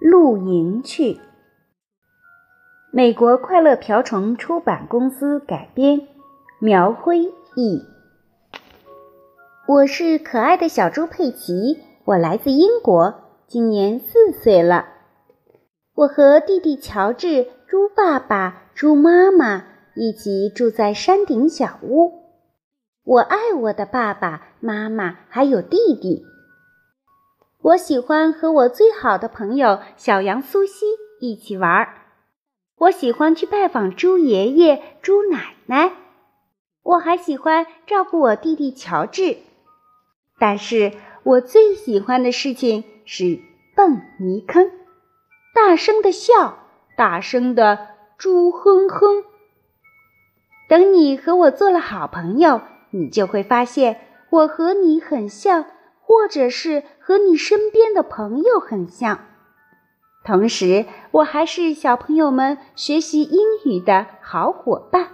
[0.00, 1.18] 露营去。
[2.92, 6.08] 美国快乐瓢虫出版公司改编，
[6.58, 7.20] 苗辉
[7.54, 7.82] 译。
[9.68, 13.14] 我是可爱的小猪佩奇，我来自英国，
[13.46, 14.86] 今年四岁了。
[15.94, 19.64] 我和弟弟乔治、猪爸爸、猪妈妈
[19.96, 22.22] 一起住在山顶小屋。
[23.02, 26.22] 我爱我的爸爸妈妈还有弟弟。
[27.62, 30.84] 我喜欢和我最好的朋友小羊苏西
[31.18, 31.94] 一起玩儿。
[32.76, 35.92] 我喜欢去拜访猪爷爷、猪奶奶，
[36.82, 39.38] 我还喜欢照顾我弟弟乔治。
[40.38, 43.40] 但是我最喜欢的事情是
[43.74, 44.70] 蹦泥坑，
[45.54, 46.58] 大声的笑，
[46.98, 47.88] 大声的
[48.18, 49.24] 猪哼哼。
[50.68, 54.00] 等你和我做了好朋友，你就会发现
[54.30, 55.64] 我和你很像，
[56.00, 59.20] 或者是和你身边的朋友很像。
[60.24, 65.08] 同时，我还是小朋友们学习英语的好伙伴。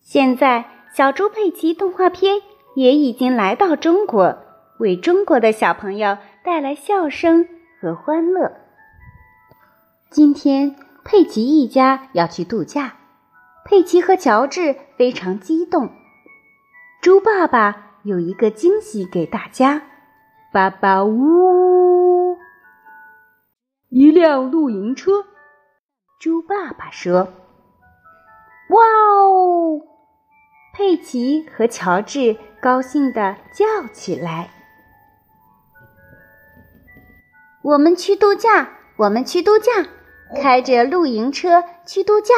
[0.00, 2.36] 现在，小猪佩奇动画片
[2.76, 4.38] 也已经来到中国，
[4.78, 7.48] 为中国的小朋友带来笑声
[7.80, 8.52] 和欢乐。
[10.08, 12.94] 今天，佩奇一家要去度假，
[13.64, 15.90] 佩奇和乔治非常激动。
[17.00, 19.82] 猪爸爸有一个惊喜给大家，
[20.52, 22.36] 爸爸呜。
[23.88, 25.26] 一辆露营车，
[26.18, 27.32] 猪爸爸说
[28.70, 29.80] ：“哇哦！”
[30.74, 34.50] 佩奇和乔治高兴地叫起来
[37.62, 39.70] ：“我们去度假，我们去度假，
[40.40, 42.34] 开着露营车去度假。”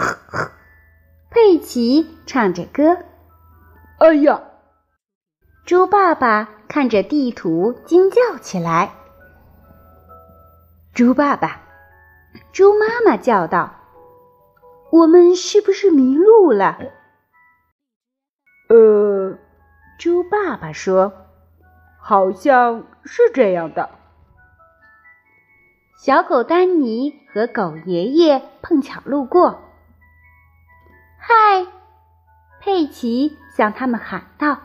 [0.00, 0.50] 呵呵，
[1.28, 2.96] 佩奇唱着歌。
[3.98, 4.40] 哎呀！
[5.66, 8.94] 猪爸爸看着地图惊叫起来。
[10.94, 11.60] 猪爸爸，
[12.50, 13.74] 猪妈妈叫道
[14.90, 16.78] ：“我们是不是迷路了？”
[18.70, 19.36] 呃，
[19.98, 21.12] 猪爸爸说
[22.00, 23.90] ：“好像是这样的。”
[26.02, 29.66] 小狗丹尼和狗爷爷碰巧路过。
[31.22, 31.66] 嗨，
[32.60, 34.58] 佩奇向他们喊道：“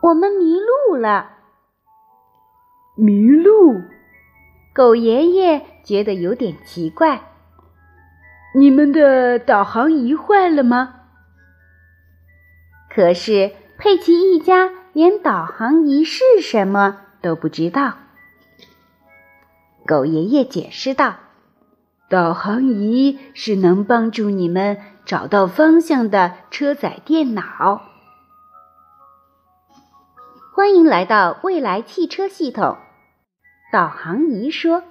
[0.00, 1.32] 我们迷路了。”
[2.96, 3.82] 迷路。
[4.72, 7.20] 狗爷爷觉得有点奇怪，
[8.54, 10.94] 你们的导航仪坏了吗？
[12.88, 17.94] 可是佩奇一家连导航仪是什么都不知道。
[19.84, 21.16] 狗爷爷解释道
[22.08, 27.82] ：“导航仪是能帮助你们找到方向的车载电脑。”
[30.54, 32.76] 欢迎来到未来汽车系统。
[33.72, 34.82] 导航仪说：“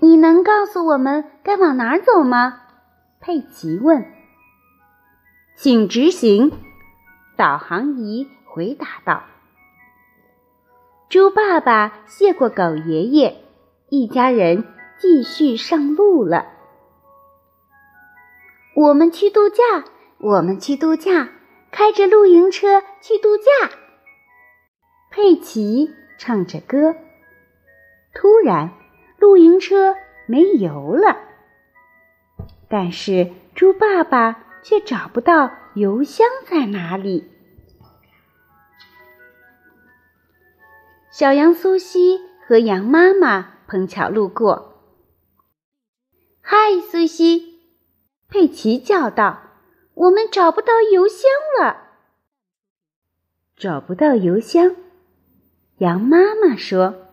[0.00, 2.62] 你能告诉我们该往哪儿走吗？”
[3.20, 4.04] 佩奇问。
[5.56, 6.52] “请执行。”
[7.36, 9.24] 导航仪回答道。
[11.08, 13.42] 猪爸爸谢过狗爷爷，
[13.88, 14.64] 一家人
[14.98, 16.55] 继续上路了。
[18.76, 19.86] 我们去度假，
[20.18, 21.30] 我们去度假，
[21.72, 23.44] 开着露营车去度假。
[25.10, 25.94] 佩奇。
[26.18, 26.96] 唱着歌，
[28.14, 28.72] 突然，
[29.18, 29.94] 露营车
[30.26, 31.14] 没油了。
[32.70, 37.30] 但是猪爸爸却找不到油箱在哪里。
[41.10, 44.80] 小羊苏西和羊妈妈碰巧路过。
[46.40, 47.55] “嗨，苏西！”
[48.28, 49.40] 佩奇叫道
[49.94, 51.84] ，“我们找不到油箱了。”
[53.56, 54.76] 找不到油箱。
[55.78, 57.06] 羊妈妈说：“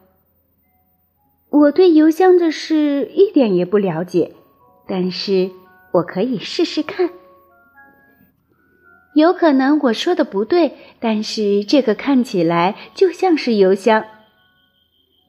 [1.50, 4.34] 我对邮箱的事一点也不了解，
[4.88, 5.52] 但是
[5.94, 7.10] 我可以试试看。
[9.14, 14.04] 有可能我说的不对，但是这个看起来就像是邮箱。”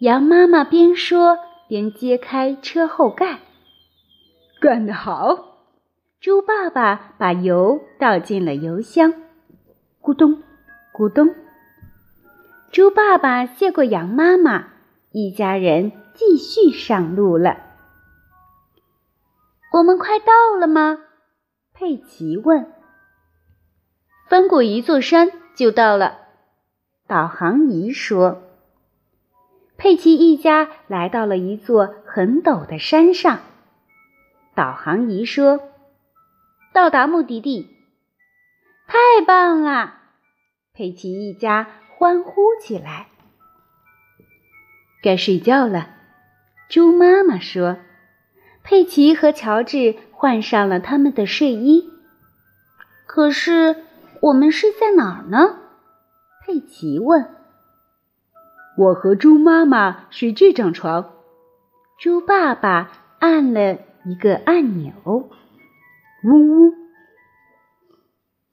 [0.00, 1.38] 羊妈妈边说
[1.68, 3.40] 边揭开车后盖。
[4.60, 5.52] “干得好！”
[6.24, 9.12] 猪爸爸把油倒进了油箱，
[10.00, 10.42] 咕咚，
[10.90, 11.34] 咕咚。
[12.72, 14.68] 猪爸爸谢过羊妈妈，
[15.10, 17.58] 一家人继续上路了。
[19.70, 21.00] 我们快到了吗？
[21.74, 22.72] 佩奇问。
[24.26, 26.20] 翻过一座山就到了，
[27.06, 28.40] 导航仪说。
[29.76, 33.40] 佩奇一家来到了一座很陡的山上，
[34.54, 35.60] 导航仪说
[36.74, 37.70] ：“到达目的地。”
[38.86, 39.94] 太棒了！
[40.74, 41.66] 佩奇一家
[41.96, 43.08] 欢呼起来。
[45.02, 45.88] 该睡觉了，
[46.68, 47.78] 猪妈妈说。
[48.62, 51.90] 佩奇和乔治换上了他们的睡衣。
[53.06, 53.84] 可是
[54.20, 55.60] 我们睡在哪儿呢？
[56.42, 57.36] 佩奇问。
[58.76, 61.12] 我和猪妈妈睡这张床。
[61.98, 62.90] 猪爸爸
[63.20, 65.30] 按了一个按钮，
[66.24, 66.72] 嗡嗡，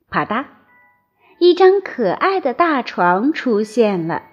[0.10, 0.46] 啪嗒，
[1.40, 4.24] 一张可爱的大床出现了。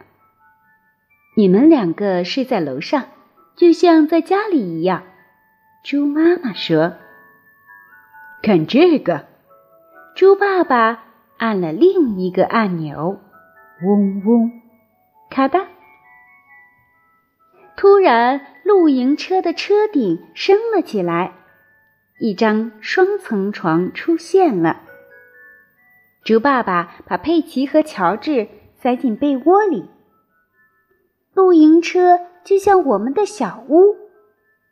[1.37, 3.05] 你们两个睡在楼上，
[3.55, 5.05] 就像在家里一样。
[5.85, 6.94] 猪妈妈说
[8.43, 9.26] ：“看这个。”
[10.17, 11.05] 猪爸爸
[11.37, 13.20] 按了另一个按钮，
[13.85, 14.50] 嗡嗡，
[15.31, 15.64] 咔嗒。
[17.76, 21.35] 突然，露营车的车顶升了起来，
[22.20, 24.82] 一张双层床出现了。
[26.24, 29.88] 猪爸爸把佩奇和乔治塞进被窝里。
[31.32, 33.96] 露营车就像我们的小屋，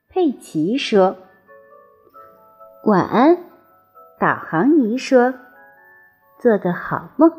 [0.09, 1.17] 佩奇说。
[2.85, 3.37] 晚安，
[4.19, 5.33] 导航仪说
[6.39, 7.31] ：“做个好梦。”